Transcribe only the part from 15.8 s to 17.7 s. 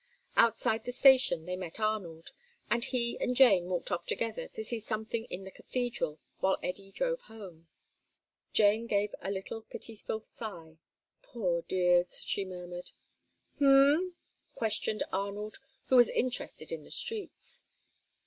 who was interested in the streets.